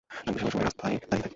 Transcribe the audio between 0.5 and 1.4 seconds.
সময়ই রাস্তায় দাঁড়িয়ে থাকি।